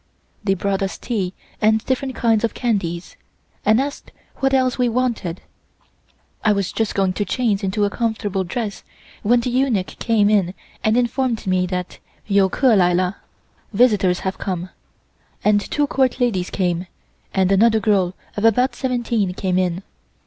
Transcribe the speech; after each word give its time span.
They 0.43 0.55
brought 0.55 0.81
us 0.81 0.97
tea 0.97 1.35
and 1.61 1.85
different 1.85 2.15
kinds 2.15 2.43
of 2.43 2.55
candies, 2.55 3.17
and 3.63 3.79
asked 3.79 4.09
what 4.37 4.51
else 4.51 4.79
was 4.79 4.89
wanted. 4.89 5.41
I 6.43 6.53
was 6.53 6.71
just 6.71 6.95
going 6.95 7.13
to 7.13 7.23
change 7.23 7.63
into 7.63 7.85
a 7.85 7.91
comfortable 7.91 8.43
dress, 8.43 8.83
when 9.21 9.41
the 9.41 9.51
eunuch 9.51 9.99
came 9.99 10.27
in 10.27 10.55
and 10.83 10.97
informed 10.97 11.45
me 11.45 11.67
that 11.67 11.99
"Yo 12.25 12.49
ker 12.49 12.75
lila" 12.75 13.17
(visitors 13.73 14.21
have 14.21 14.39
come), 14.39 14.71
and 15.43 15.61
two 15.61 15.85
Court 15.85 16.19
ladies 16.19 16.49
came, 16.49 16.87
and 17.31 17.51
another 17.51 17.79
girl 17.79 18.15
of 18.35 18.43
about 18.43 18.75
seventeen 18.75 19.35
came 19.35 19.59
in. 19.59 19.83